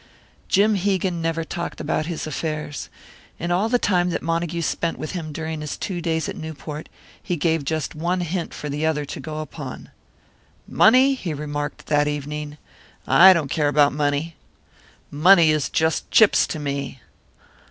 [0.49, 2.89] Jim Hegan never talked about his affairs.
[3.37, 6.89] In all the time that Montague spent with him during his two days at Newport,
[7.21, 9.91] he gave just one hint for the other to go upon.
[10.67, 12.57] "Money?" he remarked, that evening.
[13.05, 14.37] "I don't care about money.
[15.11, 16.99] Money is just chips to me."